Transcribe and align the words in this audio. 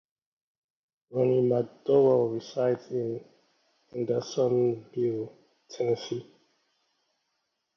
Ronnie 1.11 1.43
McDowell 1.47 2.33
resides 2.33 2.89
in 2.89 3.23
Hendersonville, 3.91 5.31
Tennessee. 5.69 6.25